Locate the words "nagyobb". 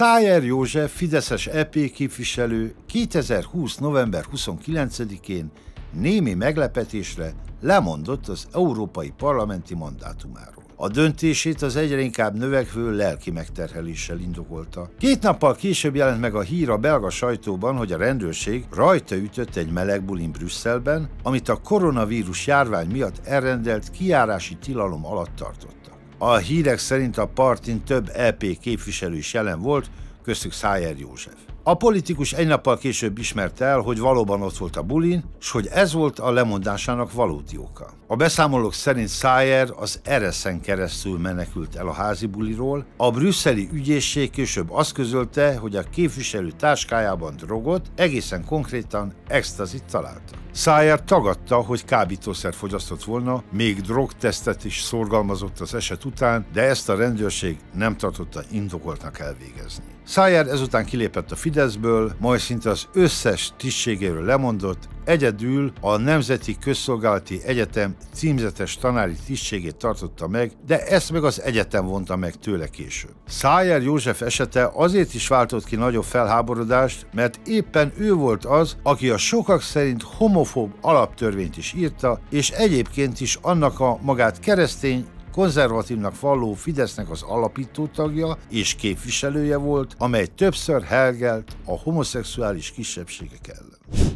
75.76-76.04